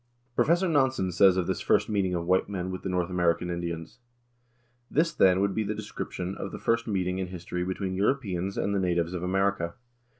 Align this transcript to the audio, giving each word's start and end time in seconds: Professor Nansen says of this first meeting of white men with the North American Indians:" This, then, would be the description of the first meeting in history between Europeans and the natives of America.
Professor 0.35 0.67
Nansen 0.67 1.11
says 1.11 1.37
of 1.37 1.45
this 1.45 1.61
first 1.61 1.87
meeting 1.87 2.15
of 2.15 2.25
white 2.25 2.49
men 2.49 2.71
with 2.71 2.81
the 2.81 2.89
North 2.89 3.11
American 3.11 3.51
Indians:" 3.51 3.99
This, 4.89 5.13
then, 5.13 5.41
would 5.41 5.53
be 5.53 5.61
the 5.63 5.75
description 5.75 6.33
of 6.37 6.51
the 6.51 6.57
first 6.57 6.87
meeting 6.87 7.19
in 7.19 7.27
history 7.27 7.63
between 7.63 7.93
Europeans 7.93 8.57
and 8.57 8.73
the 8.73 8.79
natives 8.79 9.13
of 9.13 9.21
America. 9.21 9.75